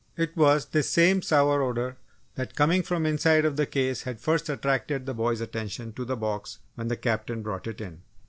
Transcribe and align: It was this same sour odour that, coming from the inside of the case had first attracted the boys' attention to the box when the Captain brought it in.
It 0.17 0.35
was 0.35 0.65
this 0.65 0.89
same 0.89 1.21
sour 1.21 1.61
odour 1.61 1.95
that, 2.33 2.55
coming 2.55 2.81
from 2.81 3.03
the 3.03 3.09
inside 3.09 3.45
of 3.45 3.55
the 3.55 3.67
case 3.67 4.01
had 4.01 4.19
first 4.19 4.49
attracted 4.49 5.05
the 5.05 5.13
boys' 5.13 5.41
attention 5.41 5.93
to 5.93 6.03
the 6.05 6.17
box 6.17 6.57
when 6.73 6.87
the 6.87 6.97
Captain 6.97 7.43
brought 7.43 7.67
it 7.67 7.79
in. 7.79 8.01